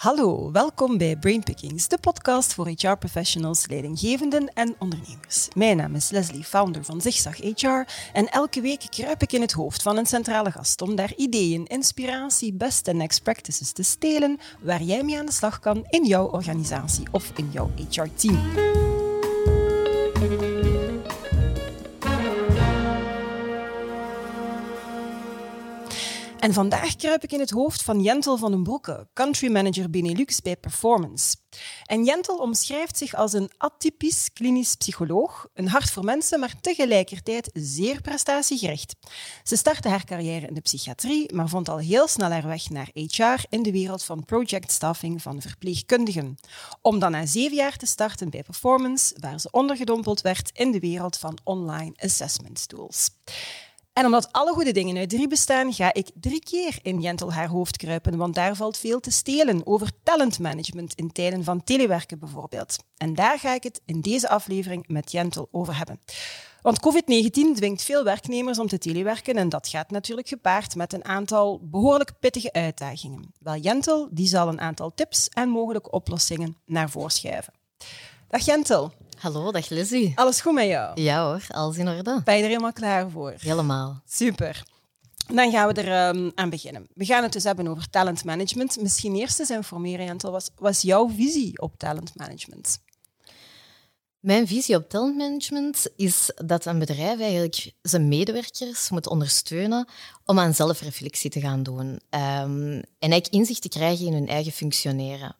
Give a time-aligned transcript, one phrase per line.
[0.00, 5.48] Hallo, welkom bij Brainpickings, de podcast voor HR-professionals, leidinggevenden en ondernemers.
[5.54, 9.52] Mijn naam is Leslie, founder van Zigzag HR en elke week kruip ik in het
[9.52, 14.38] hoofd van een centrale gast om daar ideeën, inspiratie, best en next practices te stelen
[14.60, 18.89] waar jij mee aan de slag kan in jouw organisatie of in jouw HR-team.
[26.40, 30.40] En vandaag kruip ik in het hoofd van Jentel van den Broeke, country manager Benelux
[30.40, 31.36] bij Performance.
[31.84, 37.50] En Jentel omschrijft zich als een atypisch klinisch psycholoog, een hart voor mensen, maar tegelijkertijd
[37.52, 38.96] zeer prestatiegericht.
[39.42, 42.90] Ze startte haar carrière in de psychiatrie, maar vond al heel snel haar weg naar
[42.92, 46.36] HR in de wereld van project staffing van verpleegkundigen.
[46.82, 50.80] Om dan na zeven jaar te starten bij Performance, waar ze ondergedompeld werd in de
[50.80, 53.10] wereld van online assessment tools.
[53.92, 57.48] En omdat alle goede dingen uit drie bestaan, ga ik drie keer in Jentel haar
[57.48, 62.76] hoofd kruipen, want daar valt veel te stelen over talentmanagement in tijden van telewerken bijvoorbeeld.
[62.96, 66.00] En daar ga ik het in deze aflevering met Jentel over hebben.
[66.62, 71.04] Want COVID-19 dwingt veel werknemers om te telewerken en dat gaat natuurlijk gepaard met een
[71.04, 73.32] aantal behoorlijk pittige uitdagingen.
[73.38, 77.52] Wel, Jentel die zal een aantal tips en mogelijke oplossingen naar voren schuiven.
[78.28, 78.92] Dag Jentel.
[79.20, 80.12] Hallo, dag Lizzie.
[80.14, 81.00] Alles goed met jou?
[81.00, 82.20] Ja hoor, alles in orde.
[82.24, 83.34] Ben je er helemaal klaar voor?
[83.38, 84.02] Helemaal.
[84.08, 84.62] Super.
[85.26, 86.86] Dan gaan we er um, aan beginnen.
[86.94, 88.80] We gaan het dus hebben over talentmanagement.
[88.80, 90.30] Misschien eerst eens informeren, Jentel.
[90.30, 92.78] Wat was jouw visie op talentmanagement?
[94.20, 99.88] Mijn visie op talentmanagement is dat een bedrijf eigenlijk zijn medewerkers moet ondersteunen
[100.24, 101.86] om aan zelfreflectie te gaan doen.
[101.86, 105.36] Um, en eigenlijk inzicht te krijgen in hun eigen functioneren.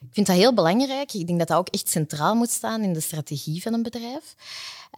[0.00, 1.12] Ik vind dat heel belangrijk.
[1.12, 4.34] Ik denk dat dat ook echt centraal moet staan in de strategie van een bedrijf.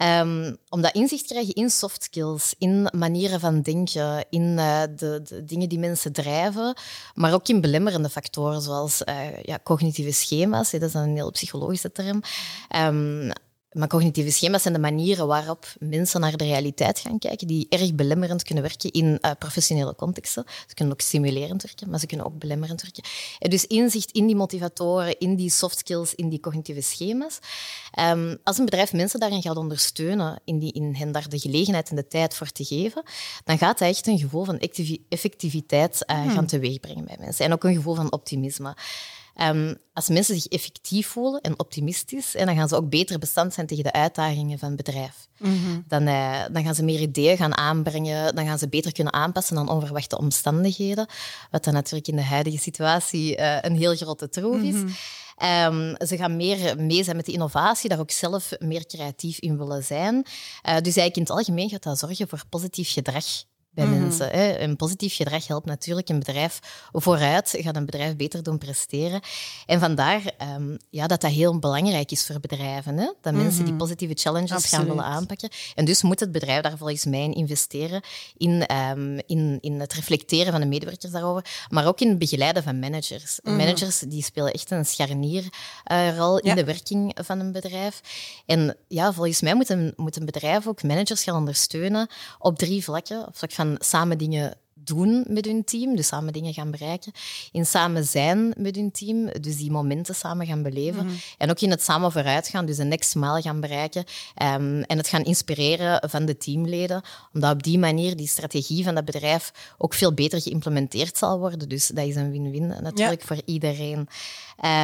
[0.02, 4.82] Um, om dat inzicht te krijgen in soft skills, in manieren van denken, in uh,
[4.96, 6.76] de, de, dingen die mensen drijven,
[7.14, 10.70] maar ook in belemmerende factoren zoals uh, ja, cognitieve schema's.
[10.70, 12.22] Dat is een heel psychologische term.
[12.76, 13.30] Um,
[13.72, 17.94] maar cognitieve schema's zijn de manieren waarop mensen naar de realiteit gaan kijken, die erg
[17.94, 20.44] belemmerend kunnen werken in uh, professionele contexten.
[20.66, 23.02] Ze kunnen ook stimulerend werken, maar ze kunnen ook belemmerend werken.
[23.38, 27.38] En dus inzicht in die motivatoren, in die soft skills, in die cognitieve schema's.
[28.00, 31.90] Um, als een bedrijf mensen daarin gaat ondersteunen, in, die, in hen daar de gelegenheid
[31.90, 33.02] en de tijd voor te geven,
[33.44, 34.58] dan gaat dat echt een gevoel van
[35.08, 36.30] effectiviteit uh, hmm.
[36.30, 37.44] gaan teweegbrengen bij mensen.
[37.44, 38.76] En ook een gevoel van optimisme.
[39.40, 43.54] Um, als mensen zich effectief voelen en optimistisch, en dan gaan ze ook beter bestand
[43.54, 45.28] zijn tegen de uitdagingen van het bedrijf.
[45.38, 45.80] Mhm.
[45.88, 49.58] dan, uh, dan gaan ze meer ideeën gaan aanbrengen, dan gaan ze beter kunnen aanpassen
[49.58, 51.06] aan onverwachte omstandigheden,
[51.50, 54.74] wat dan natuurlijk in de huidige situatie uh, een heel grote troef is.
[55.64, 59.58] Um, ze gaan meer mee zijn met de innovatie, daar ook zelf meer creatief in
[59.58, 60.14] willen zijn.
[60.14, 60.22] Uh,
[60.62, 63.24] dus eigenlijk in het algemeen gaat dat zorgen voor positief gedrag
[63.70, 64.00] bij mhm.
[64.00, 64.28] mensen.
[64.30, 64.58] Hè.
[64.58, 66.58] Een positief gedrag helpt natuurlijk een bedrijf
[66.92, 69.20] vooruit, gaat een bedrijf beter doen presteren.
[69.66, 72.96] En vandaar um, ja, dat dat heel belangrijk is voor bedrijven.
[72.96, 73.12] Hè.
[73.20, 73.82] Dat mensen die mhm.
[73.82, 75.48] positieve challenges gaan willen aanpakken.
[75.74, 78.02] En dus moet het bedrijf daar volgens mij in investeren,
[78.36, 82.62] in, um, in, in het reflecteren van de medewerkers daarover, maar ook in het begeleiden
[82.62, 83.40] van managers.
[83.42, 83.56] Mhm.
[83.56, 88.00] Managers die spelen echt een scharnierrol uh, in de werking van een bedrijf.
[88.46, 92.08] En ja, volgens mij moet een, moet een bedrijf ook managers gaan ondersteunen
[92.38, 93.26] op drie vlakken.
[93.26, 97.12] Op vlak van samen dingen doen met hun team, dus samen dingen gaan bereiken.
[97.52, 101.04] In samen zijn met hun team, dus die momenten samen gaan beleven.
[101.04, 101.14] Mhm.
[101.38, 104.04] En ook in het samen vooruit gaan, dus een next mile gaan bereiken.
[104.42, 107.02] Um, en het gaan inspireren van de teamleden,
[107.32, 111.68] omdat op die manier die strategie van dat bedrijf ook veel beter geïmplementeerd zal worden.
[111.68, 114.08] Dus dat is een win-win natuurlijk voor iedereen.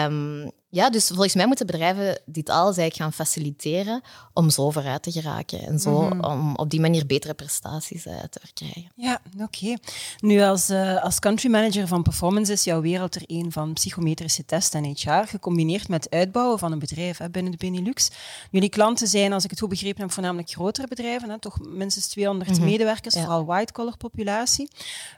[0.05, 4.03] Um, ja, dus volgens mij moeten bedrijven dit alles eigenlijk gaan faciliteren
[4.33, 6.25] om zo vooruit te geraken en zo mhm.
[6.25, 8.93] om op die manier betere prestaties uh, te verkrijgen.
[8.97, 9.77] Ja, oké.
[10.19, 14.45] Nu, als, uh, als country manager van performance is jouw wereld er een van psychometrische
[14.45, 18.11] testen en HR, gecombineerd met uitbouwen van een bedrijf hè, binnen de Benelux.
[18.51, 22.07] Jullie klanten zijn, als ik het goed begrepen heb, voornamelijk grotere bedrijven, hè, toch minstens
[22.07, 22.65] 200 mhm.
[22.65, 24.69] medewerkers, vooral white-collar populatie.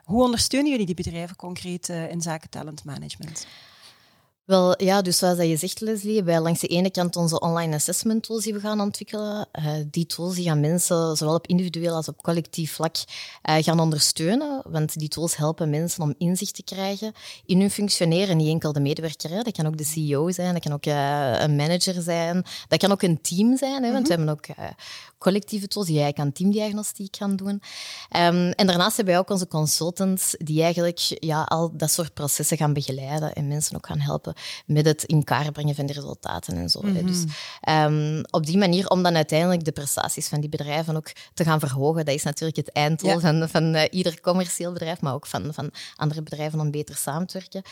[0.04, 3.46] Hoe ondersteunen jullie die bedrijven concreet uh, in zaken talentmanagement?
[4.46, 8.22] Wel, ja, dus zoals je zegt, Leslie, wij langs de ene kant onze online assessment
[8.22, 9.48] tools die we gaan ontwikkelen.
[9.58, 13.80] Uh, die tools die gaan mensen, zowel op individueel als op collectief vlak, uh, gaan
[13.80, 14.62] ondersteunen.
[14.64, 17.12] Want die tools helpen mensen om inzicht te krijgen
[17.46, 18.36] in hun functioneren.
[18.36, 19.42] Niet enkel de medewerker, hè.
[19.42, 22.92] dat kan ook de CEO zijn, dat kan ook uh, een manager zijn, dat kan
[22.92, 23.82] ook een team zijn.
[23.84, 24.18] Hè, want mhm.
[24.20, 24.46] we hebben ook
[25.18, 27.62] collectieve tools die eigenlijk aan teamdiagnostiek gaan doen.
[28.16, 32.56] Um, en daarnaast hebben wij ook onze consultants die eigenlijk ja, al dat soort processen
[32.56, 34.34] gaan begeleiden en mensen ook gaan helpen
[34.66, 36.80] met het in kaart brengen van de resultaten en zo.
[36.82, 37.06] Mhm.
[37.06, 37.24] Dus
[37.68, 41.60] um, op die manier, om dan uiteindelijk de prestaties van die bedrijven ook te gaan
[41.60, 45.54] verhogen, dat is natuurlijk het einddoel van, van uh, ieder commercieel bedrijf, maar ook van,
[45.54, 47.62] van andere bedrijven om beter samen te werken.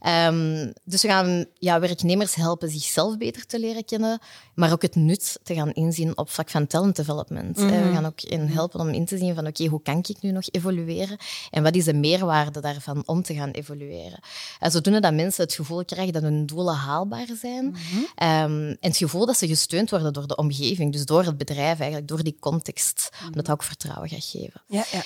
[0.00, 4.18] Ehm, dus we gaan ja, werknemers helpen zichzelf beter te leren kennen,
[4.54, 7.56] maar ook het nut te gaan inzien op vlak van talent development.
[7.58, 7.92] We Mhm.
[7.94, 10.44] gaan ook in helpen om in te zien van oké, hoe kan ik nu nog
[10.50, 11.16] evolueren
[11.50, 14.20] en wat is de meerwaarde daarvan om te gaan evolueren.
[14.58, 17.78] En zodoende dat mensen het gevoel krijgen dat hun doelen haalbaar zijn Mhm.
[18.14, 21.78] Ehm, en het gevoel dat ze gesteund worden door de omgeving, dus door het bedrijf
[21.78, 23.26] eigenlijk, door die context, Mhm.
[23.26, 24.62] omdat dat ook vertrouwen gaat geven.
[24.66, 25.02] Ja, ja.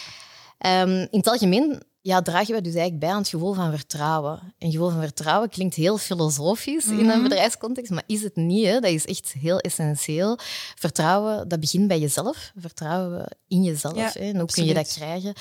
[0.58, 4.54] Ehm, in het algemeen ja, dragen we dus eigenlijk bij aan het gevoel van vertrouwen.
[4.58, 8.66] Een gevoel van vertrouwen klinkt heel filosofisch in een bedrijfscontext, maar is het niet.
[8.66, 8.80] Hè?
[8.80, 10.38] Dat is echt heel essentieel.
[10.74, 12.52] Vertrouwen, dat begint bij jezelf.
[12.56, 13.96] Vertrouwen in jezelf.
[13.96, 14.20] Ja, hè?
[14.20, 15.34] En hoe kun je dat krijgen?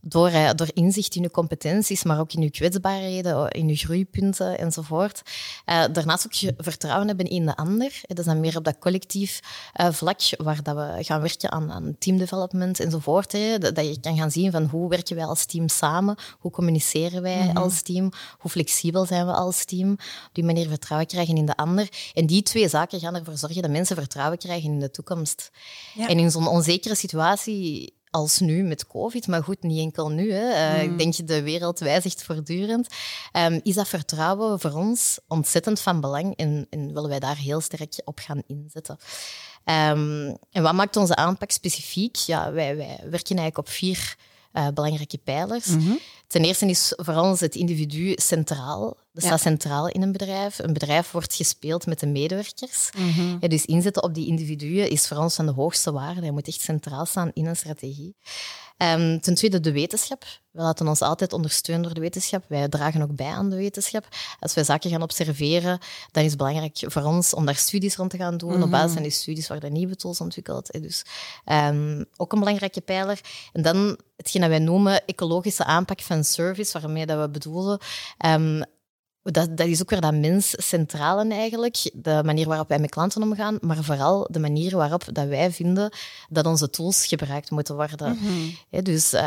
[0.00, 4.58] Door, eh, door inzicht in je competenties, maar ook in je kwetsbaarheden, in je groeipunten
[4.58, 5.22] enzovoort.
[5.64, 8.00] Eh, daarnaast ook vertrouwen hebben in de ander.
[8.02, 9.40] Dat is dan meer op dat collectief
[9.72, 13.32] eh, vlak, waar dat we gaan werken aan, aan teamdevelopment enzovoort.
[13.32, 13.58] Hè.
[13.58, 17.22] Dat, dat je kan gaan zien van hoe werken wij als team samen, hoe communiceren
[17.22, 19.90] wij als team, hoe flexibel zijn we als team.
[19.90, 21.88] Op die manier vertrouwen krijgen in de ander.
[22.14, 25.50] En die twee zaken gaan ervoor zorgen dat mensen vertrouwen krijgen in de toekomst.
[25.94, 26.08] Ja.
[26.08, 30.32] En in zo'n onzekere situatie als nu met COVID, maar goed, niet enkel nu.
[30.32, 30.50] Hè.
[30.52, 32.86] Eh, Ik denk de wereld wijzigt voortdurend.
[33.32, 37.60] Ehm, is dat vertrouwen voor ons ontzettend van belang en, en willen wij daar heel
[37.60, 38.98] sterk op gaan inzetten.
[39.64, 42.16] Ehm, en wat maakt onze aanpak specifiek?
[42.16, 44.16] Ja, wij, wij werken eigenlijk op vier
[44.52, 45.66] eh, belangrijke pijlers.
[46.26, 48.96] Ten eerste is voor ons het individu centraal.
[49.20, 50.58] Dat staat centraal in een bedrijf.
[50.58, 52.90] Een bedrijf wordt gespeeld met de medewerkers.
[53.40, 56.20] Ja, dus inzetten op die individuen is voor ons van de hoogste waarde.
[56.20, 58.16] Hij moet echt centraal staan in een strategie.
[58.76, 60.24] Ehm, ten tweede de wetenschap.
[60.50, 62.44] We laten ons altijd ondersteunen door de wetenschap.
[62.48, 64.08] Wij dragen ook bij aan de wetenschap.
[64.40, 65.78] Als wij zaken gaan observeren,
[66.10, 68.62] dan is het belangrijk voor ons om daar studies rond te gaan doen.
[68.62, 70.82] Op basis van die studies worden nieuwe tools ontwikkeld.
[70.82, 71.04] Dus
[71.44, 73.20] ehm, ook een belangrijke pijler.
[73.52, 77.78] En dan hetgeen dat wij noemen ecologische aanpak van service, waarmee dat we bedoelen
[78.18, 78.62] ehm,
[79.22, 81.90] dat, dat is ook weer dat mens centrale eigenlijk.
[81.94, 85.92] De manier waarop wij met klanten omgaan, maar vooral de manier waarop dat wij vinden
[86.28, 88.18] dat onze tools gebruikt moeten worden.
[88.70, 89.22] Hè, dus eh,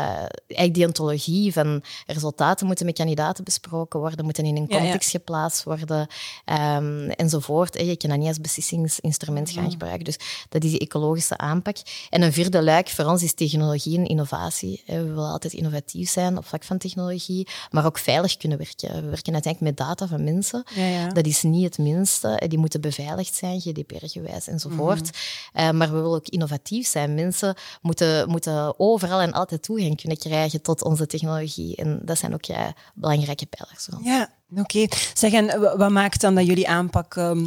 [0.46, 4.82] eigenlijk die ontologie van resultaten moeten met kandidaten besproken worden, moeten in een Ja, ja.
[4.82, 6.06] context geplaatst worden
[6.44, 7.78] ehm, enzovoort.
[7.80, 10.04] Je kan dat niet als beslissingsinstrument gaan gebruiken.
[10.04, 10.18] Dus
[10.48, 11.76] dat is die ecologische aanpak.
[12.10, 14.82] En een vierde luik voor ons is technologie en innovatie.
[14.86, 18.94] We willen altijd innovatief zijn op vlak van technologie, maar ook veilig kunnen werken.
[18.94, 20.64] We werken uiteindelijk met data van mensen.
[20.74, 21.08] Ja, ja.
[21.08, 22.28] Dat is niet het minste.
[22.28, 25.10] Eh, Die moeten beveiligd zijn, GDPR-gewijs enzovoort.
[25.52, 27.14] Eh, maar we willen ook innovatief zijn.
[27.14, 31.76] Mensen moeten, moeten overal en altijd toegang kunnen krijgen tot onze technologie.
[31.76, 33.88] En dat zijn ook ja, belangrijke pijlers.
[34.02, 34.86] Ja, oké.
[35.14, 37.44] Zeg, en wa- wat maakt dan dat jullie aanpak ehm,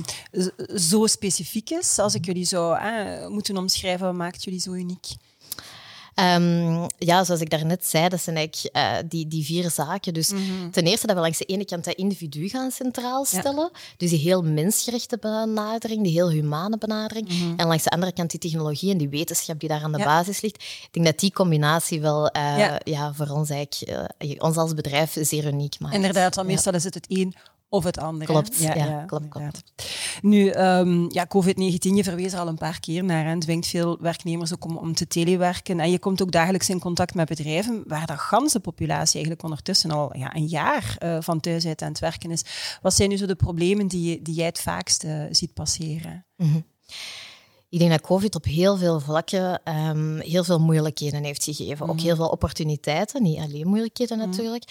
[0.76, 2.00] zo specifiek is?
[2.00, 2.78] Als ik jullie zou
[3.30, 5.06] moeten omschrijven, wat maakt jullie zo uniek?
[6.16, 10.14] Ehm, ja, zoals ik daarnet zei, dat zijn eigenlijk eh, die, die vier zaken.
[10.14, 10.32] Dus
[10.72, 13.70] ten eerste dat we langs de ene kant dat individu gaan centraal stellen.
[13.98, 17.30] Dus die heel mensgerichte benadering, die heel humane benadering.
[17.58, 20.04] En langs de andere kant die technologie en die wetenschap die daar aan de Ja.
[20.06, 20.56] basis ligt.
[20.64, 23.14] Ik denk dat die combinatie wel eh, Ja.
[23.14, 25.96] voor ons eigenlijk, eh, ons als bedrijf zeer uniek maakt.
[25.96, 26.44] Inderdaad, Ja.
[26.44, 27.36] meestal is het het een
[27.70, 28.28] of het ander.
[28.28, 28.34] hè?
[28.34, 29.64] Klopt, ja, klopt, inderdaad.
[30.22, 33.26] Nu, ehm, ja, COVID-19, je verwees er al een paar keer naar.
[33.26, 35.80] en dwingt veel werknemers ook om, om te telewerken.
[35.80, 39.92] En je komt ook dagelijks in contact met bedrijven waar de ganse populatie eigenlijk ondertussen
[39.92, 42.46] al ja, een jaar eh, van thuis uit aan het werken is.
[42.82, 46.26] Wat zijn nu zo de problemen die, die jij het vaakst eh, ziet passeren?
[47.70, 51.90] Ik denk dat COVID op heel veel vlakken ehm, heel veel moeilijkheden heeft gegeven.
[51.90, 54.64] Ook heel veel opportuniteiten, niet alleen moeilijkheden natuurlijk.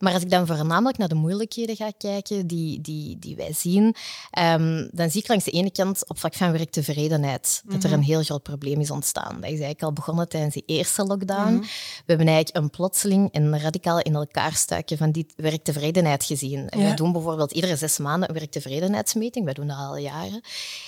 [0.00, 3.94] Maar als ik dan voornamelijk naar de moeilijkheden ga kijken die, die, die wij zien,
[4.30, 8.02] ehm, dan zie ik langs de ene kant op vlak van werktevredenheid dat er een
[8.02, 9.34] heel groot probleem is ontstaan.
[9.34, 11.58] Dat is eigenlijk al begonnen tijdens die eerste lockdown.
[11.60, 11.66] We
[12.06, 16.68] hebben eigenlijk een plotseling en radicaal in elkaar stuiken van die werktevredenheid gezien.
[16.68, 16.88] En Ja.
[16.88, 19.44] We doen bijvoorbeeld iedere zes maanden een werktevredenheidsmeting.
[19.44, 20.40] Wij doen dat al jaren.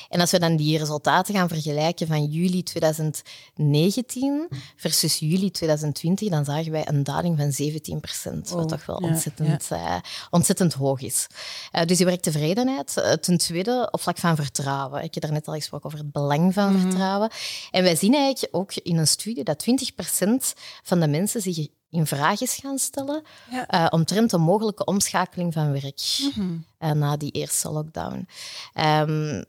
[0.08, 6.44] En als we dan die resultaten gaan vergelijken van juli 2019 versus juli 2020, dan
[6.44, 9.96] zagen wij een daling van 17 procent, wat Oh, toch wel ontzettend, eh,
[10.30, 11.26] ontzettend hoog is.
[11.70, 12.96] Eh, dus die werktevredenheid.
[12.96, 15.02] Eh, ten tweede, op vlak van vertrouwen.
[15.02, 16.80] Ik heb daar net al gesproken over het belang van Mhm.
[16.80, 17.30] vertrouwen.
[17.70, 21.68] En wij zien eigenlijk ook in een studie dat 20 procent van de mensen zich
[21.90, 23.86] in vraag is gaan stellen Ja.
[23.86, 26.00] omtrent een mogelijke omschakeling van werk
[26.34, 26.98] Mhm.
[26.98, 28.28] na die eerste lockdown.
[28.72, 29.42] Ehm,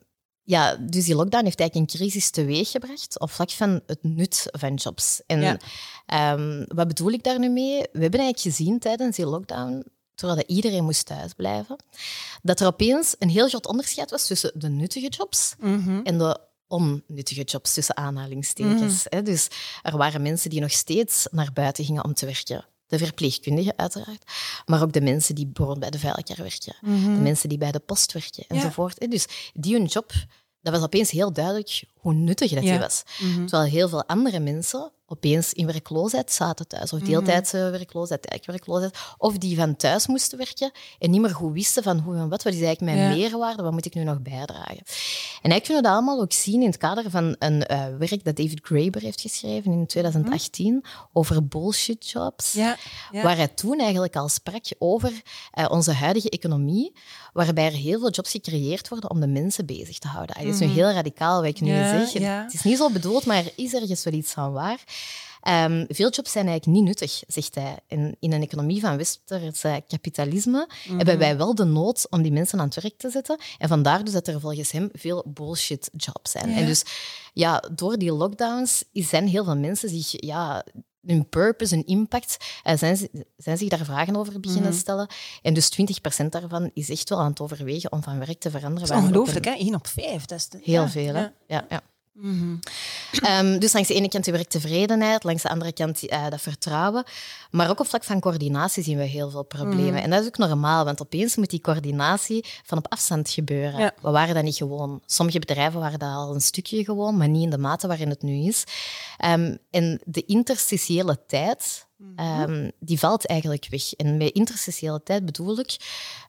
[0.44, 4.74] ja, dus die lockdown heeft eigenlijk een crisis teweeggebracht op vlak van het nut van
[4.74, 5.22] jobs.
[5.28, 5.58] En Ja.
[6.14, 7.78] Ehm, wat bedoel ik daar nu mee?
[7.78, 9.84] We hebben eigenlijk gezien tijdens die lockdown,
[10.16, 11.76] terwijl iedereen moest thuisblijven,
[12.42, 16.00] dat er opeens een heel groot onderscheid was tussen de nuttige jobs Mhm.
[16.04, 19.06] en de onnuttige jobs tussen aanhalingstekens.
[19.10, 19.22] hè.
[19.22, 19.48] Dus
[19.82, 22.66] er waren mensen die nog steeds naar buiten gingen om te werken.
[22.88, 24.24] de verpleegkundigen uiteraard,
[24.66, 26.76] maar ook de mensen die bijvoorbeeld bij de veiliger werken,
[27.16, 29.12] de mensen die bij de post werken enzovoort.
[29.12, 30.12] Dus die hun job,
[30.62, 33.04] dat was opeens heel duidelijk hoe nuttig dat die was.
[33.48, 36.94] Terwijl heel veel andere mensen opeens in werkloosheid zaten thuis.
[36.94, 37.10] Of mhm.
[37.10, 38.98] deeltijdse werkloosheid.
[39.18, 42.44] Of die van thuis moesten werken en niet meer goed wisten van hoe en wat,
[42.44, 44.84] wat is eigenlijk mijn meerwaarde, wat moet ik nu nog bijdragen.
[45.42, 48.24] En eigenlijk kunnen we dat allemaal ook zien in het kader van een uh, werk
[48.24, 50.86] dat David Graeber heeft geschreven in 2018 mhm.
[51.14, 52.54] over bullshit jobs.
[52.54, 52.78] Ja.
[53.12, 55.12] Waar hij toen eigenlijk al sprak over
[55.60, 56.94] uh, onze huidige economie,
[57.34, 60.36] waarbij er heel veel jobs gecreëerd worden om de mensen bezig te houden.
[60.36, 60.76] Dat is nu mhm.
[60.76, 62.44] heel radicaal wat ik nu zeg.
[62.44, 64.80] Het is niet zo bedoeld, maar er is ergens wel iets van waar.
[65.48, 67.78] Um, veel jobs zijn eigenlijk niet nuttig, zegt hij.
[67.88, 70.98] In, in een economie van westers kapitalisme mhm.
[70.98, 73.40] hebben wij wel de nood om die mensen aan het werk te zetten.
[73.58, 76.54] En vandaar dus dat er volgens hem veel bullshit jobs zijn.
[76.54, 76.84] En dus
[77.34, 80.66] ja, door die lockdowns zijn heel veel mensen zich ja,
[81.06, 82.38] hun purpose, hun impact,
[82.76, 82.98] zijn,
[83.38, 85.08] zijn zich daar vragen over beginnen mm stellen.
[85.42, 85.72] En dus
[86.22, 88.88] 20% daarvan is echt wel aan het overwegen om van werk te veranderen.
[88.88, 89.52] Dat is ongelooflijk, hè?
[89.52, 90.26] 1 op 5.
[90.26, 91.28] Dat is Heel ja, veel, hè?
[91.48, 91.66] ja.
[91.70, 91.82] ja.
[92.14, 92.60] Mm
[93.60, 97.04] dus langs de ene kant die werktevredenheid, langs de andere kant uh, dat vertrouwen.
[97.52, 99.94] Maar ook op vlak van coördinatie zien we heel veel problemen.
[99.94, 100.04] Mhm.
[100.04, 103.94] En dat is ook normaal, want opeens moet die coördinatie van op afstand gebeuren.
[104.02, 105.02] We waren dat niet gewoon.
[105.06, 108.22] Sommige bedrijven waren dat al een stukje gewoon, maar niet in de mate waarin het
[108.22, 108.64] nu is.
[109.26, 113.94] Um, en de interstitiële tijd, um, die valt eigenlijk weg.
[113.94, 115.78] En met interstitiële tijd bedoel ik,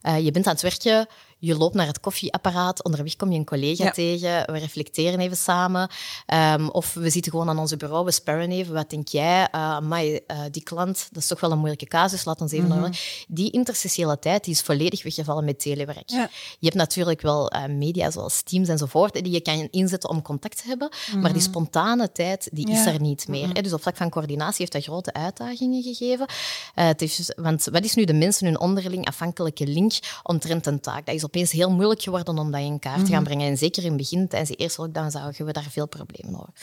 [0.03, 1.07] uh, je bent aan het werken
[1.45, 5.89] je loopt naar het koffieapparaat, onderweg kom je een collega tegen, we reflecteren even samen.
[6.33, 8.73] Um, of we zitten gewoon aan onze bureau, we sparren even.
[8.73, 9.41] Wat denk jij?
[9.41, 12.63] Uh, amai, uh, die klant, dat is toch wel een moeilijke casus, laat ons even
[12.67, 12.89] mm
[13.27, 16.09] Die interstitiële tijd die is volledig weggevallen met telewerk.
[16.09, 16.27] Je
[16.59, 20.67] hebt natuurlijk wel uh, media zoals Teams enzovoort, die je kan inzetten om contact te
[20.67, 21.49] hebben, maar die mhm.
[21.49, 23.47] spontane tijd die is er niet meer.
[23.47, 23.61] Mhm.
[23.61, 26.27] Dus op vlak van coördinatie heeft dat grote uitdagingen gegeven.
[26.73, 31.05] het is, want wat is nu de mensen hun onderling afhankelijke link omtrent een taak?
[31.05, 33.23] Dat is opeens heel moeilijk geworden om dat in kaart te gaan mhm.
[33.23, 33.47] brengen.
[33.47, 36.53] En zeker in het begin, tijdens de eerste lockdown, zagen we daar veel problemen over.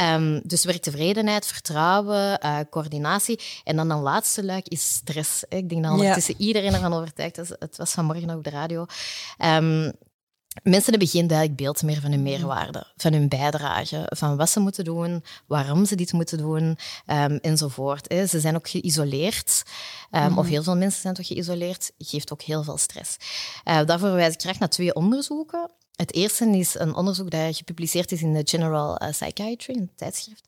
[0.00, 3.40] Um, dus werktevredenheid, vertrouwen, uh, coördinatie.
[3.64, 5.44] En dan een laatste luik is stress.
[5.48, 6.44] Ik denk dat ondertussen ja.
[6.46, 7.48] iedereen ervan overtuigd is.
[7.58, 8.86] Het was vanmorgen op de radio.
[9.38, 9.92] Um,
[10.62, 14.60] Mensen hebben geen duidelijk beeld meer van hun meerwaarde, van hun bijdrage, van wat ze
[14.60, 18.14] moeten doen, waarom ze dit moeten doen, um, enzovoort.
[18.28, 19.62] Ze zijn ook geïsoleerd,
[20.10, 23.16] um, of heel veel mensen zijn toch geïsoleerd, geeft ook heel veel stress.
[23.64, 25.70] Uh, daarvoor wijs ik graag naar twee onderzoeken.
[26.00, 30.44] Het eerste is een onderzoek dat gepubliceerd is in de General eh, Psychiatry, een tijdschrift,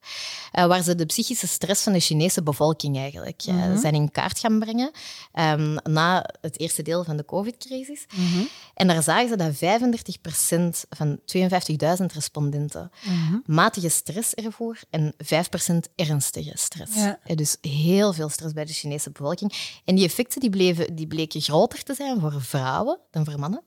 [0.53, 4.39] uh, waar ze de psychische stress van de Chinese bevolking eigenlijk uh, zijn in kaart
[4.39, 4.91] gaan brengen
[5.35, 8.05] um, na het eerste deel van de COVID-crisis.
[8.15, 9.55] Mm En daar zagen ze dat
[10.85, 11.19] 35% van
[12.01, 15.17] 52.000 respondenten mm matige stress ervoor en 5%
[15.97, 16.95] ernstige stress.
[16.95, 17.19] Ja.
[17.35, 19.81] Dus heel veel stress bij de Chinese bevolking.
[19.85, 23.63] En die effecten die bleven, die bleken groter te zijn voor vrouwen dan voor mannen.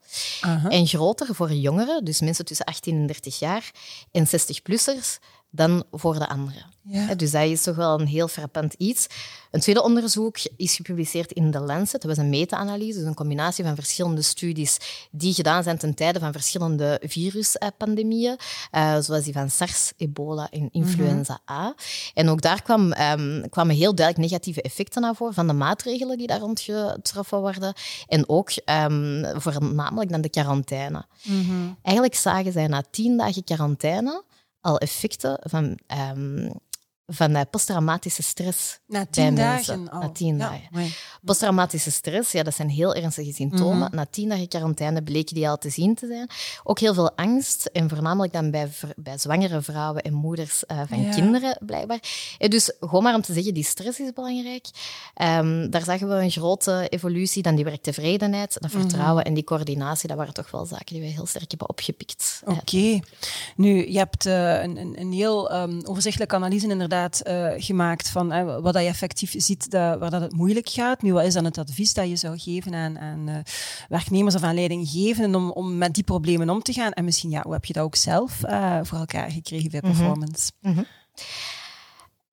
[0.70, 3.72] En groter voor jongeren dus mensen tussen 18 en 30 jaar,
[4.12, 6.74] en 60-plussers, dan voor de anderen.
[7.18, 9.08] Dus dat is toch wel een heel frappant iets.
[9.52, 12.02] Een tweede onderzoek is gepubliceerd in The Lancet.
[12.02, 14.78] Dat was een meta-analyse, dus een combinatie van verschillende studies
[15.12, 18.38] die gedaan zijn ten tijde van verschillende viruspandemieën,
[18.72, 21.75] uh, zoals die van SARS, ebola en influenza A.
[22.14, 26.18] En ook daar kwam, um, kwamen heel duidelijk negatieve effecten naar voren van de maatregelen
[26.18, 27.74] die daar rond getroffen worden.
[28.08, 31.06] En ook um, voornamelijk dan de quarantaine.
[31.24, 31.52] Mhm.
[31.82, 34.24] Eigenlijk zagen zij na tien dagen quarantaine
[34.66, 35.78] al effecten van
[36.16, 36.50] um,
[37.08, 40.00] van uh, posttraumatische stress na tien dagen Al.
[40.00, 40.92] Na tien dagen.
[41.22, 43.88] Posttraumatische stress, ja, dat zijn heel ernstige symptomen.
[43.88, 43.96] Mhm.
[43.96, 46.30] Na tien dagen quarantaine bleken die al te zien te zijn.
[46.64, 51.10] Ook heel veel angst, en voornamelijk dan bij, bij zwangere vrouwen en moeders uh, van
[51.10, 52.00] kinderen, blijkbaar.
[52.38, 54.68] En dus gewoon maar om te zeggen, die stress is belangrijk.
[55.22, 57.42] Um, daar zagen we een grote evolutie.
[57.42, 59.28] Dan die werktevredenheid, dat vertrouwen mhm.
[59.28, 62.42] en die coördinatie, dat waren toch wel zaken die we heel sterk hebben opgepikt.
[62.46, 63.00] Oké.
[63.56, 68.60] Nu, je hebt een, een, een, heel um, overzichtelijke analyse inderdaad uh, gemaakt van uh,
[68.60, 71.02] wat je effectief ziet dat, waar dat het moeilijk gaat.
[71.02, 73.36] Nu, wat is dan het advies dat je zou geven aan, aan uh,
[73.90, 76.92] werknemers of aan leidinggevenden om, om met die problemen om te gaan?
[76.92, 78.40] En misschien, ja, hoe heb je dat ook zelf
[78.82, 79.92] voor elkaar gekregen bij mhm.
[79.92, 80.52] performance?
[80.62, 80.86] Mm -hmm.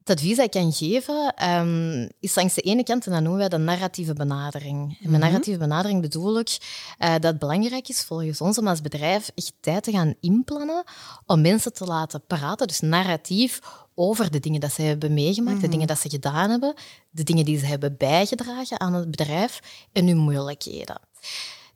[0.04, 3.38] Het advies dat ik kan geven um, is langs de ene kant, en dat noemen
[3.38, 4.98] wij de narratieve benadering.
[5.02, 5.20] En met mhm.
[5.20, 6.58] narratieve benadering bedoel ik
[6.98, 10.84] uh, dat het belangrijk is volgens ons om als bedrijf echt tijd te gaan inplannen
[11.26, 13.60] om mensen te laten praten, dus narratief,
[13.94, 15.70] over de dingen dat ze hebben meegemaakt, de mhm.
[15.70, 16.74] dingen dat ze gedaan hebben,
[17.10, 19.60] de dingen die ze hebben bijgedragen aan het bedrijf
[19.92, 21.00] en hun moeilijkheden.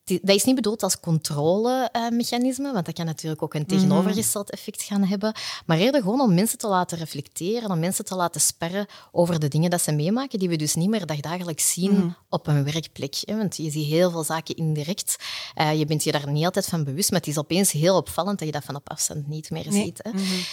[0.07, 3.71] Dat is niet bedoeld als controlemechanisme, want dat kan natuurlijk ook een mhm.
[3.71, 5.35] tegenovergesteld effect gaan hebben.
[5.67, 9.49] Maar eerder gewoon om mensen te laten reflecteren, om mensen te laten sperren over de
[9.49, 12.09] dingen dat ze meemaken, die we dus niet meer dagdagelijks zien mhm.
[12.29, 13.15] op een werkplek.
[13.27, 15.17] Want je ziet heel veel zaken indirect.
[15.57, 18.39] Uh, je bent je daar niet altijd van bewust, maar het is opeens heel opvallend
[18.39, 20.01] dat je dat van op afstand niet meer ziet.
[20.03, 20.11] Hè.
[20.11, 20.45] Mm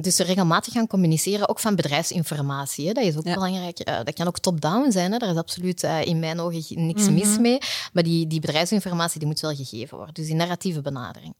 [0.00, 2.86] dus regelmatig gaan communiceren, ook van bedrijfsinformatie.
[2.86, 2.92] Hè.
[2.92, 3.88] Dat is ook belangrijk.
[3.88, 5.12] Uh, dat kan ook top-down zijn.
[5.12, 5.18] Hè.
[5.18, 7.58] Daar is absoluut uh, in mijn ogen niks mis mee.
[7.92, 10.14] Maar die, die bedrijfsinformatie bedrijfsinformatie die moet wel gegeven worden.
[10.14, 11.34] Dus die narratieve benadering.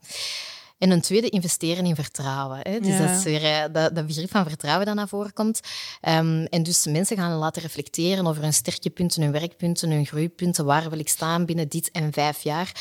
[0.80, 2.58] En een tweede, investeren in vertrouwen.
[2.62, 2.80] Hè.
[2.80, 5.60] Dus dat is weer eh, dat, dat, begrip van vertrouwen dat naar voren komt.
[6.08, 10.64] Um, en dus mensen gaan laten reflecteren over hun sterke punten, hun werkpunten, hun groeipunten.
[10.64, 12.72] Waar wil ik staan binnen dit en vijf jaar?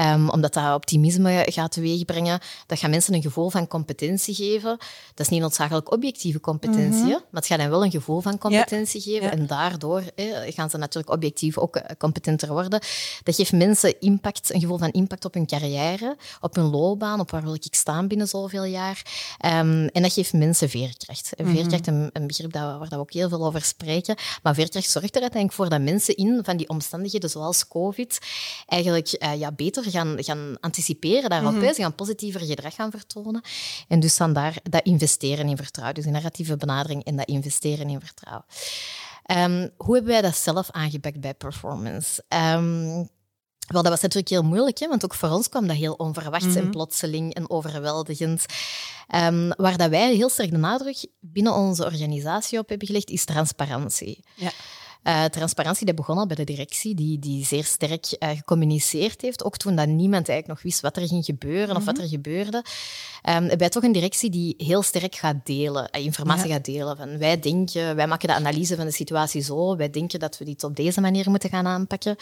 [0.00, 2.40] Um, omdat dat optimisme gaat teweegbrengen.
[2.66, 4.78] Dat gaat mensen een gevoel van competentie geven.
[5.14, 8.38] Dat is niet noodzakelijk objectieve competentie, mm maar het gaat hen wel een gevoel van
[8.38, 9.30] competentie geven.
[9.30, 12.80] En daardoor hè, gaan ze natuurlijk objectief ook eh, competenter worden.
[13.22, 17.30] Dat geeft mensen impact, een gevoel van impact op hun carrière, op hun loopbaan, op
[17.30, 19.02] waar wil ik staan binnen zoveel jaar?
[19.46, 21.32] Um, en dat geeft mensen veerkracht.
[21.36, 24.16] Mm Veerkracht, een, een begrip dat we, waar we ook heel veel over spreken.
[24.42, 28.18] Maar veerkracht zorgt er uiteindelijk voor dat mensen in van die omstandigheden zoals COVID
[28.66, 31.52] eigenlijk uh, ja, beter gaan, gaan anticiperen daarop.
[31.52, 33.42] Mm Ze gaan positiever gedrag gaan vertonen.
[33.88, 35.94] En dus dan daar dat investeren in vertrouwen.
[35.94, 38.44] Dus een narratieve benadering en dat investeren in vertrouwen.
[39.36, 42.22] Um, hoe hebben wij dat zelf aangepakt bij performance?
[42.28, 43.08] Um,
[43.72, 46.54] wel, dat was natuurlijk heel moeilijk, hè, want ook voor ons kwam dat heel onverwachts
[46.54, 46.70] en mhm.
[46.70, 48.44] plotseling en overweldigend.
[49.14, 53.24] Um, waar dat wij heel sterk de nadruk binnen onze organisatie op hebben gelegd, is
[53.24, 54.24] transparantie.
[54.34, 54.50] Ja.
[55.04, 59.44] Uh, transparantie die begon al bij de directie, die, die zeer sterk uh, gecommuniceerd heeft.
[59.44, 62.02] Ook toen dat niemand eigenlijk nog wist wat er ging gebeuren of wat mhm.
[62.02, 62.64] er gebeurde.
[63.28, 66.96] Um, bij toch een directie die heel sterk gaat delen, uh, informatie gaat delen.
[66.96, 70.44] Van wij denken, wij maken de analyse van de situatie zo, wij denken dat we
[70.44, 72.16] dit op deze manier moeten gaan aanpakken.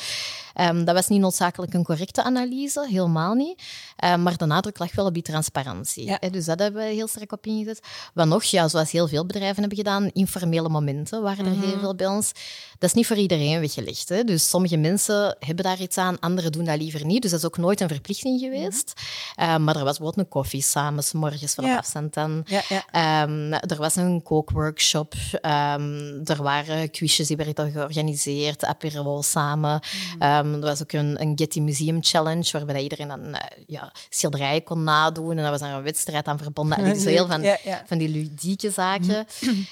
[0.60, 3.62] Um, dat was niet noodzakelijk een correcte analyse, helemaal niet.
[4.04, 6.04] Um, maar de nadruk lag wel op die transparantie.
[6.04, 6.18] Ja.
[6.30, 7.80] Dus dat hebben we heel sterk op ingezet.
[8.14, 11.80] Wat nog, ja, zoals heel veel bedrijven hebben gedaan, informele momenten waren er heel mhm.
[11.80, 12.32] veel bij ons.
[12.78, 14.08] Dat is niet voor iedereen weggelegd.
[14.08, 14.24] Hè.
[14.24, 17.22] Dus sommige mensen hebben daar iets aan, anderen doen dat liever niet.
[17.22, 18.92] Dus dat is ook nooit een verplichting geweest.
[18.96, 19.04] Mm
[19.36, 21.76] maar er was bijvoorbeeld een koffie samen, s morgens vanaf ja.
[21.76, 22.44] afstand dan.
[22.46, 23.22] Ja, ja.
[23.22, 25.14] Um, er was een kookworkshop.
[25.32, 29.80] Um, er waren quizjes die werden georganiseerd, apero samen.
[30.18, 33.34] Mm er was ook een, een Getty Museum Challenge, waarbij iedereen dan uh,
[33.66, 35.30] ja, schilderijen kon nadoen.
[35.30, 36.78] En daar was er een wedstrijd aan verbonden.
[36.78, 37.44] En zo heel van,
[37.86, 39.26] van die ludieke zaken.
[39.40, 39.64] Mm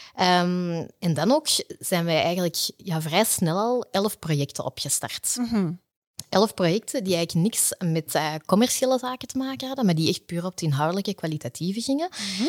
[0.98, 1.46] en dan ook
[1.78, 5.37] zijn wij eigenlijk ja, vrij snel al elf projecten opgestart.
[5.37, 5.83] Mm
[6.28, 10.26] Elf projecten die eigenlijk niks met uh, commerciële zaken te maken hadden, maar die echt
[10.26, 12.09] puur op het inhoudelijke, kwalitatieve gingen.
[12.11, 12.48] Mhm.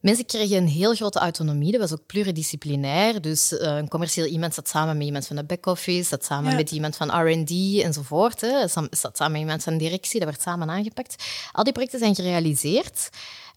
[0.00, 1.72] Mensen kregen een heel grote autonomie.
[1.72, 3.20] Dat was ook pluridisciplinair.
[3.20, 6.70] Dus uh, een commercieel iemand zat samen met iemand van de back-office, zat samen met
[6.70, 7.50] iemand van R&D
[7.82, 8.40] enzovoort.
[8.40, 8.68] Hè.
[8.68, 11.24] Zat samen met iemand van directie, dat werd samen aangepakt.
[11.52, 13.08] Al die projecten zijn gerealiseerd.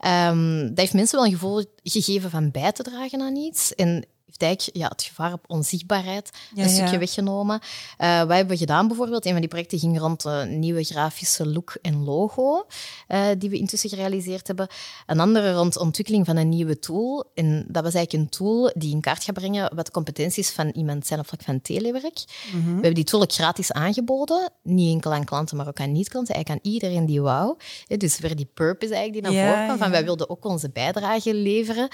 [0.05, 3.75] Um, dat heeft mensen wel een gevoel gegeven van bij te dragen aan iets.
[3.75, 4.05] En
[4.37, 7.59] heeft ja, het gevaar op onzichtbaarheid een stukje weggenomen.
[7.97, 9.25] Uh, wat hebben we gedaan bijvoorbeeld?
[9.25, 12.65] Een van die projecten ging rond een nieuwe grafische look en logo,
[13.07, 14.67] uh, die we intussen gerealiseerd hebben.
[15.05, 17.31] Een andere rond ontwikkeling van een nieuwe tool.
[17.33, 20.69] En dat was eigenlijk een tool die in kaart gaat brengen wat de competenties van
[20.69, 22.23] iemand zijn op vlak van telewerk.
[22.51, 22.65] Mhm.
[22.65, 24.51] We hebben die tool ook gratis aangeboden.
[24.63, 26.35] Niet enkel aan klanten, maar ook aan niet-klanten.
[26.35, 27.57] Eigenlijk aan iedereen die wou.
[27.87, 29.77] Dus weer die purpose eigenlijk die naar voren kwam.
[29.77, 31.87] Van wij wilden ook onze bijdrage leveren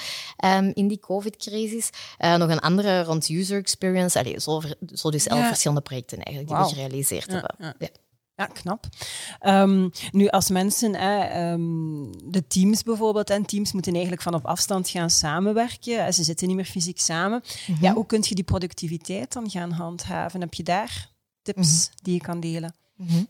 [0.46, 1.90] um, in die COVID-crisis.
[2.26, 4.20] Uh, nog een andere rond user experience.
[4.20, 4.62] Allee, zo,
[4.94, 7.56] zo dus elf verschillende projecten eigenlijk die we gerealiseerd hebben.
[7.60, 7.90] Ja.
[8.36, 8.86] Ja, knap.
[9.42, 14.46] Um, nu, als mensen, hè, um, de teams bijvoorbeeld, en teams moeten eigenlijk van op
[14.46, 16.14] afstand gaan samenwerken.
[16.14, 17.44] Ze zitten niet meer fysiek samen.
[17.44, 17.84] Mm -hmm.
[17.84, 20.42] Ja, hoe kun je die productiviteit dan gaan handhaven?
[20.42, 21.10] Heb je daar
[21.42, 22.00] tips mm -hmm.
[22.04, 22.76] die je kan delen?
[22.96, 23.28] Mm -hmm.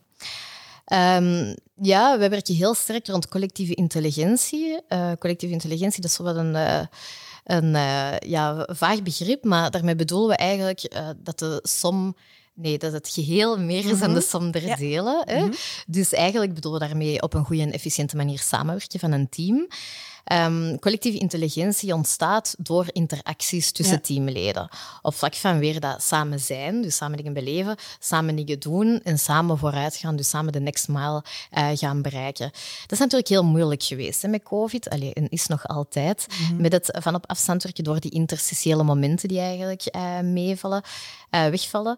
[0.94, 4.80] Um, ja, we werken heel sterk rond collectieve intelligentie.
[4.90, 6.54] Uh, collectieve intelligentie, dat is wat een...
[6.54, 6.82] Uh,
[7.46, 12.16] een uh, ja, vaag begrip, maar daarmee bedoelen we eigenlijk uh, dat de som
[12.58, 14.30] Nee, dat het geheel meer is dan de mhm.
[14.30, 15.24] som der delen.
[15.26, 15.40] Hè?
[15.40, 15.54] Mhm.
[15.88, 19.68] Dus eigenlijk bedoelen we daarmee op een goede en efficiënte manier samenwerken van een team.
[20.34, 24.70] Um, collectieve intelligentie ontstaat door interacties tussen teamleden.
[25.02, 29.20] Op vlak van weer dat samen zijn, dus samen dingen beleven, samen dingen doen en
[29.20, 31.24] samen vooruit gaan, dus samen de next mile
[31.58, 32.52] uh, gaan bereiken.
[32.82, 36.62] Dat is natuurlijk heel moeilijk geweest hè, met COVID, Allee, en is nog altijd, mhm.
[36.62, 40.82] met het van op afstand werken door die interstitiële momenten die eigenlijk uh, meevallen,
[41.32, 41.98] uh, wegvallen.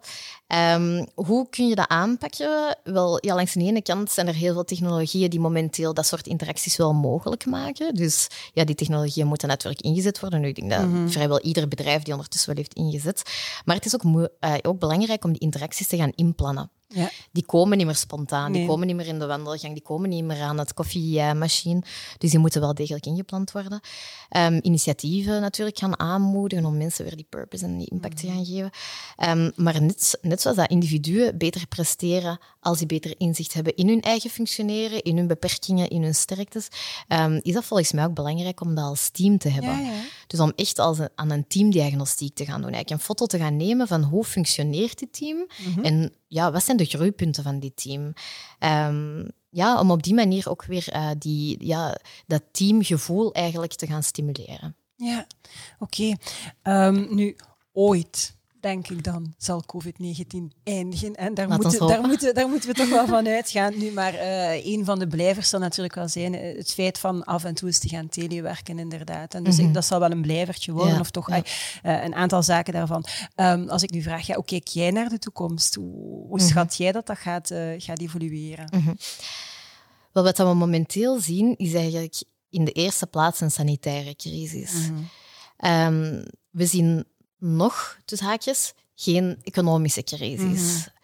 [0.74, 2.78] Um, hoe kun je dat aanpakken?
[2.84, 6.28] Wel, ja, langs de ene kant zijn er heel veel technologieën die momenteel dat soort
[6.28, 7.96] interacties wel mogelijk maken.
[7.96, 10.42] Dus dus ja, die technologieën moeten natuurlijk ingezet worden.
[10.42, 11.08] Nu, ik denk dat mhm.
[11.08, 13.22] vrijwel ieder bedrijf die ondertussen wel heeft ingezet.
[13.66, 16.72] Maar het is ook, uh, ook belangrijk om die interacties te gaan inplannen.
[16.88, 17.10] Ja.
[17.32, 18.60] Die komen niet meer spontaan, Nee.
[18.60, 21.82] die komen niet meer in de wandelgang, die komen niet meer aan het koffiemachine.
[22.18, 23.80] Dus die moeten wel degelijk ingepland worden.
[24.30, 28.46] Ehm, initiatieven natuurlijk gaan aanmoedigen om mensen weer die purpose en die impact te gaan
[28.46, 28.70] geven.
[29.16, 33.88] Ehm, maar net, net zoals dat individuen beter presteren als die beter inzicht hebben in
[33.88, 36.68] hun eigen functioneren, in hun beperkingen, in hun sterktes,
[37.08, 39.72] ehm, is dat volgens mij ook belangrijk om dat als team te hebben.
[39.72, 40.02] Ja, ja.
[40.28, 42.72] Dus om echt als een, aan een teamdiagnostiek te gaan doen.
[42.72, 45.80] Eigenlijk een foto te gaan nemen van hoe functioneert dit team Mhm.
[45.86, 48.14] en ja, wat zijn de groeipunten van dit team.
[48.60, 53.88] Ehm, ja, om op die manier ook weer eh, die, ja, dat teamgevoel eigenlijk te
[53.88, 54.76] gaan stimuleren.
[54.96, 55.28] Ja,
[55.80, 56.14] oké.
[56.62, 57.36] Ehm, nu,
[57.72, 58.37] ooit,
[58.68, 61.16] denk ik dan, zal COVID-19 eindigen.
[61.16, 63.78] En daar Laat moeten, daar, moeten, daar moeten we toch wel van uitgaan.
[63.78, 67.24] Nu, maar eh, een van de blijvers zal natuurlijk wel zijn eh, het feit van
[67.24, 69.34] af en toe eens te gaan telewerken, inderdaad.
[69.34, 69.74] En dus ik- Mhm.
[69.74, 71.44] dat zal wel een blijvertje worden, Ja, of toch ja.
[71.84, 73.06] eh, een aantal zaken daarvan.
[73.36, 75.76] Ehm, als ik nu vraag, ja, hoe kijk jij naar de toekomst?
[75.76, 75.94] Hoe,
[76.28, 76.48] hoe Mhm.
[76.48, 78.96] schat jij dat dat gaat, eh, gaat evolueren?
[80.12, 84.72] Wel, wat we momenteel zien, is eigenlijk in de eerste plaats een sanitaire crisis.
[84.74, 84.94] Mhm.
[85.58, 87.06] Ehm, we zien
[87.38, 90.86] nog, tussen haakjes, geen economische crisis.
[90.86, 90.96] Mhm.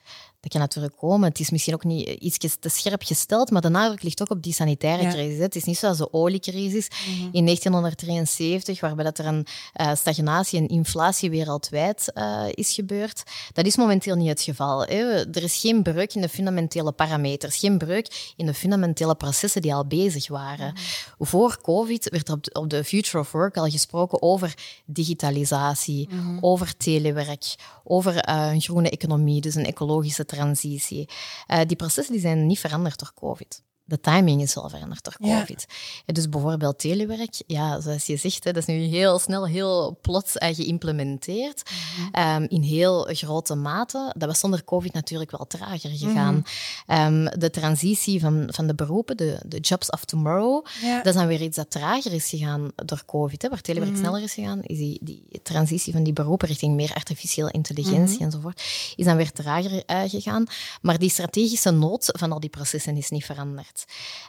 [0.44, 1.30] Dat kan natuurlijk komen.
[1.30, 4.44] Het is misschien ook niet iets te scherp gesteld, maar de nadruk ligt ook op
[4.44, 5.10] die sanitaire Ja.
[5.12, 5.38] crisis.
[5.38, 5.44] hè.
[5.44, 7.28] Het is niet zoals de oliecrisis Mhm.
[7.32, 13.24] in 1973, waarbij dat er een eh, stagnatie en inflatie wereldwijd eh, is gebeurd.
[13.54, 14.82] Dat is momenteel niet het geval.
[14.82, 14.96] Hè.
[15.32, 19.74] Er is geen breuk in de fundamentele parameters, geen breuk in de fundamentele processen die
[19.74, 20.74] al bezig waren.
[21.20, 24.54] Voor COVID werd op de, op de Future of Work al gesproken over
[24.86, 26.10] digitalisatie,
[26.42, 31.10] over telewerk, over eh, een groene economie, dus een ecologische transitie.
[31.48, 33.64] Eh, die processen die zijn niet veranderd door COVID.
[33.86, 35.16] De timing is wel veranderd door.
[35.40, 35.66] COVID.
[36.06, 40.38] Dus bijvoorbeeld telewerk, ja, zoals je zegt, hè, dat is nu heel snel, heel plots
[40.38, 41.62] eh, geïmplementeerd.
[42.12, 44.14] ehm, in heel grote mate.
[44.18, 46.44] Dat was zonder COVID natuurlijk wel trager gegaan.
[46.88, 50.98] Ehm, de transitie van, van de beroepen, de, de jobs of tomorrow, Ja.
[50.98, 53.42] dat is dan weer iets dat trager is gegaan door COVID.
[53.42, 54.02] Hè, waar telewerk Mhm.
[54.02, 58.24] sneller is gegaan, is die, die transitie van die beroepen richting meer artificiële intelligentie Mhm.
[58.24, 58.64] enzovoort,
[58.96, 60.46] is dan weer trager eh, gegaan.
[60.82, 63.73] Maar die strategische nood van al die processen is niet veranderd.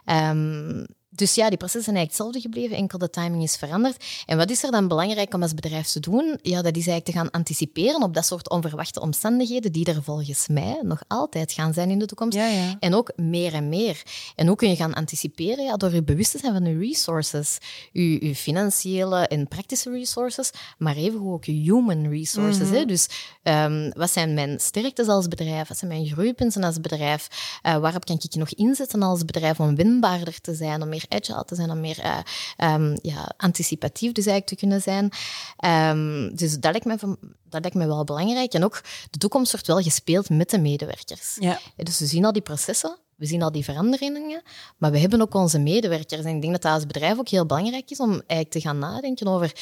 [0.06, 4.04] Um, dus ja, die processen zijn eigenlijk hetzelfde gebleven, enkel de timing is veranderd.
[4.26, 6.38] En wat is er dan belangrijk om als bedrijf te doen?
[6.42, 10.48] Ja, dat is eigenlijk te gaan anticiperen op dat soort onverwachte omstandigheden die er volgens
[10.48, 12.36] mij nog altijd gaan zijn in de toekomst.
[12.36, 12.76] Ja, ja.
[12.80, 14.02] En ook meer en meer.
[14.36, 15.64] En hoe kun je gaan anticiperen?
[15.64, 17.58] Ja, door je bewust te zijn van je resources.
[17.92, 22.70] Je, je financiële en praktische resources, maar evengoed ook je human resources.
[22.70, 22.84] hè.
[22.84, 23.08] Dus
[23.42, 25.68] ehm, wat zijn mijn sterktes als bedrijf?
[25.68, 27.28] Wat zijn mijn groeipunten als bedrijf?
[27.62, 31.03] Eh, waarop kan ik je nog inzetten als bedrijf om winbaarder te zijn, om meer
[31.08, 32.18] agile te zijn, om meer eh,
[32.56, 35.12] ehm, ja, anticipatief dus eigenlijk te kunnen zijn?
[35.56, 37.16] Ehm, dus dat lijkt, me,
[37.48, 38.52] dat lijkt me wel belangrijk.
[38.52, 41.36] En ook de toekomst wordt wel gespeeld met de medewerkers.
[41.40, 44.42] Ja, Dus we zien al die processen, we zien al die veranderingen,
[44.76, 46.24] maar we hebben ook onze medewerkers.
[46.24, 48.78] En ik denk dat dat als bedrijf ook heel belangrijk is om eigenlijk te gaan
[48.78, 49.52] nadenken over...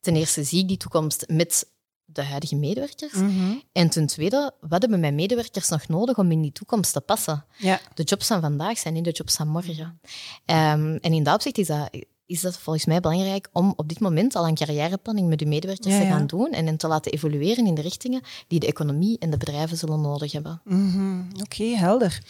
[0.00, 1.66] Ten eerste zie ik die toekomst met
[2.12, 3.12] de huidige medewerkers.
[3.12, 3.52] Mhm.
[3.72, 7.44] En ten tweede, wat hebben mijn medewerkers nog nodig om in die toekomst te passen?
[7.56, 7.80] Ja.
[7.94, 10.00] De jobs van vandaag zijn niet de jobs van morgen.
[10.44, 11.90] Ehm, en in dat opzicht is dat,
[12.26, 15.94] is dat volgens mij belangrijk om op dit moment al een carrièreplanning met de medewerkers
[15.94, 16.10] Ja, te ja.
[16.16, 19.36] gaan doen en hen te laten evolueren in de richtingen die de economie en de
[19.36, 20.60] bedrijven zullen nodig hebben.
[20.64, 22.22] Mhm, Oké, helder.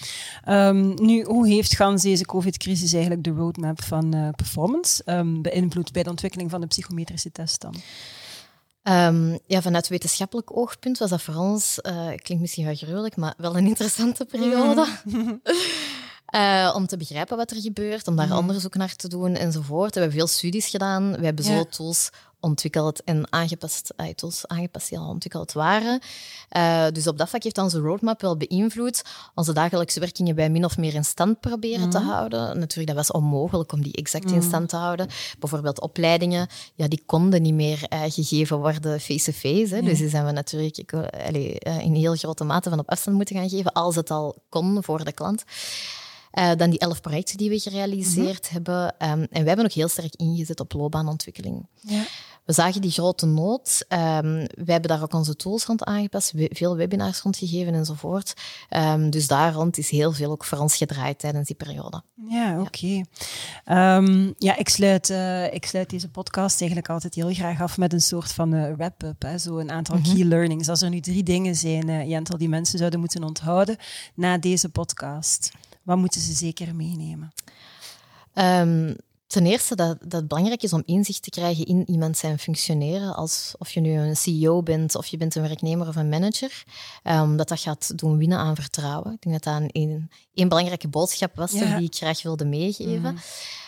[0.45, 5.93] Ehm, nu, hoe heeft gans deze COVID-crisis eigenlijk de roadmap van eh, performance ehm, beïnvloed
[5.93, 7.75] bij de ontwikkeling van de psychometrische test dan?
[8.83, 13.35] Ehm, ja, vanuit wetenschappelijk oogpunt was dat voor ons, eh, klinkt misschien wel gruwelijk, maar
[13.37, 14.87] wel een interessante periode.
[16.27, 18.37] Eh, om te begrijpen wat er gebeurt, om daar Mhm.
[18.37, 19.95] onderzoek naar te doen enzovoort.
[19.95, 21.17] We hebben veel studies gedaan.
[21.19, 21.57] We hebben Ja.
[21.57, 22.11] zo tools
[22.43, 26.01] ontwikkeld en aangepast, eh, tools aangepast die al ontwikkeld waren.
[26.49, 29.03] Eh, dus op dat vlak heeft onze roadmap wel beïnvloed.
[29.35, 32.09] Onze dagelijkse werkingen bij min of meer in stand proberen te Mhm.
[32.09, 32.59] houden.
[32.59, 34.47] Natuurlijk, dat was onmogelijk om die exact in Mhm.
[34.47, 35.09] stand te houden.
[35.39, 39.81] Bijvoorbeeld opleidingen, ja, die konden niet meer eh, gegeven worden face-to-face.
[39.83, 43.17] Dus die zijn we natuurlijk ik, eh, allee, in heel grote mate van op afstand
[43.17, 45.45] moeten gaan geven, als het al kon voor de klant.
[46.57, 48.53] Dan die elf projecten die we gerealiseerd Mhm.
[48.53, 48.99] hebben.
[48.99, 51.67] Ehm, en wij hebben ook heel sterk ingezet op loopbaanontwikkeling.
[51.81, 52.03] Ja.
[52.45, 53.85] We zagen die grote nood.
[53.89, 58.35] Ehm, wij hebben daar ook onze tools rond aangepast, we- veel webinars rondgegeven enzovoort.
[58.69, 62.03] Ehm, dus daar rond is heel veel ook voor ons gedraaid tijdens die periode.
[62.29, 63.01] Ja, oké.
[63.65, 67.93] Ehm, ja, ik sluit, eh, ik sluit deze podcast eigenlijk altijd heel graag af met
[67.93, 69.25] een soort van eh, wrap-up.
[69.39, 70.15] Zo een aantal Mhm.
[70.15, 70.69] key learnings.
[70.69, 73.77] Als er nu drie dingen zijn, eh, Jentel, die mensen zouden moeten onthouden
[74.15, 75.51] na deze podcast,
[75.83, 77.33] wat moeten ze zeker meenemen?
[78.35, 78.95] Ehm,
[79.33, 83.15] Ten eerste dat, dat het belangrijk is om inzicht te krijgen in iemand zijn functioneren.
[83.15, 86.65] Als of je nu een CEO bent, of je bent een werknemer of een manager.
[87.05, 89.13] Um, dat dat gaat doen winnen aan vertrouwen.
[89.13, 93.01] Ik denk dat dat een, een belangrijke boodschap was die ik graag wilde meegeven.
[93.01, 93.17] Mhm.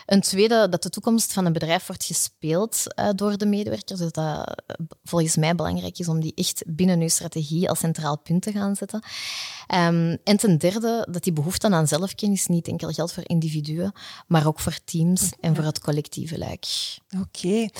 [0.06, 4.00] Een tweede, dat de toekomst van een bedrijf wordt gespeeld uh, door de medewerkers.
[4.00, 4.62] Dus dat
[5.04, 8.76] volgens mij belangrijk is om die echt binnen uw strategie als centraal punt te gaan
[8.76, 9.02] zetten.
[9.74, 13.92] Um, en ten derde, dat die behoefte aan zelfkennis niet enkel geldt voor individuen,
[14.26, 16.66] maar ook voor teams en voor het collectieve luik.
[17.14, 17.46] Oké.
[17.46, 17.70] Okay.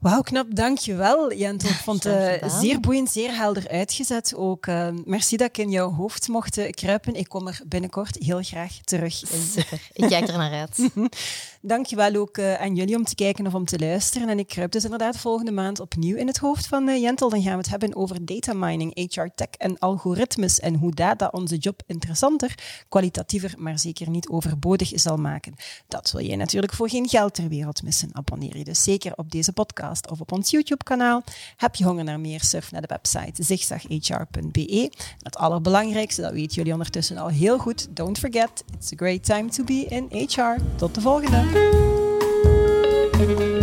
[0.00, 0.54] Wauw, knap.
[0.54, 1.68] Dankjewel, Jentel.
[1.74, 4.34] Ik vond het uh, zeer boeiend, zeer helder uitgezet.
[4.36, 7.14] Ook uh, merci dat ik in jouw hoofd mocht kruipen.
[7.14, 9.42] Ik kom er binnenkort heel graag terug in.
[9.42, 9.80] Super.
[9.92, 10.78] Ik kijk er naar uit.
[11.66, 14.28] Dankjewel ook uh, aan jullie om te kijken of om te luisteren.
[14.28, 17.28] En ik kruip dus inderdaad volgende maand opnieuw in het hoofd van uh, Jentel.
[17.28, 21.28] Dan gaan we het hebben over data mining, HR tech en algoritmes en hoe data
[21.32, 22.54] onze job interessanter,
[22.88, 25.54] kwalitatiever, maar zeker niet overbodig zal maken.
[25.88, 28.08] Dat wil jij natuurlijk voor geen geld ter wereld missen.
[28.12, 31.22] Abonneer je dus zeker op deze podcast of op ons YouTube-kanaal.
[31.56, 32.42] Heb je honger naar meer?
[32.42, 34.92] Surf naar de website zigzaghr.be.
[35.18, 37.96] Het allerbelangrijkste, dat weten jullie ondertussen al heel goed.
[37.96, 40.62] Don't forget, it's a great time to be in HR.
[40.76, 41.53] Tot de volgende.
[41.54, 43.53] Thank you.